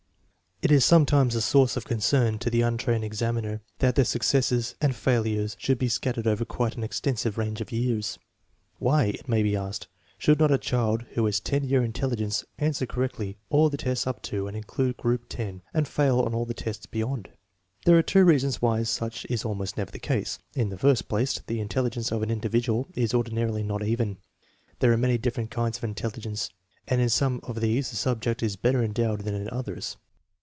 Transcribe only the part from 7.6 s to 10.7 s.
of years. Why, it may be asked, should not a